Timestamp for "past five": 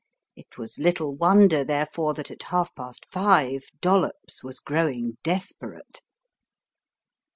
2.73-3.65